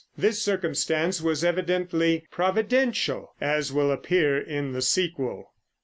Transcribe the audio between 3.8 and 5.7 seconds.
appear in the sequel.